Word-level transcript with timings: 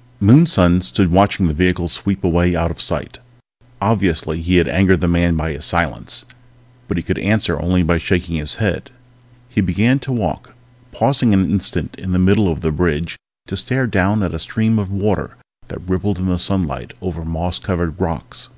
_Moonson 0.18 0.80
stood 0.80 1.10
watching 1.12 1.46
the 1.46 1.52
vehicle 1.52 1.86
sweep 1.86 2.24
away 2.24 2.56
out 2.56 2.70
of 2.70 2.80
sight. 2.80 3.18
Obviously 3.82 4.40
he 4.40 4.56
had 4.56 4.66
angered 4.66 5.02
the 5.02 5.08
man 5.08 5.36
by 5.36 5.52
his 5.52 5.66
silence, 5.66 6.24
but 6.88 6.96
he 6.96 7.02
could 7.02 7.18
answer 7.18 7.60
only 7.60 7.82
by 7.82 7.98
shaking 7.98 8.36
his 8.36 8.54
head. 8.54 8.90
He 9.50 9.60
began 9.60 9.98
to 9.98 10.10
walk, 10.10 10.54
pausing 10.90 11.34
an 11.34 11.50
instant 11.50 11.96
in 11.98 12.12
the 12.12 12.18
middle 12.18 12.50
of 12.50 12.62
the 12.62 12.72
bridge 12.72 13.18
to 13.48 13.58
stare 13.58 13.86
down 13.86 14.22
at 14.22 14.32
a 14.32 14.38
stream 14.38 14.78
of 14.78 14.90
water 14.90 15.36
that 15.68 15.86
rippled 15.86 16.16
in 16.16 16.28
the 16.30 16.38
sunlight 16.38 16.94
over 17.02 17.22
moss 17.22 17.58
covered 17.58 18.00
rocks. 18.00 18.48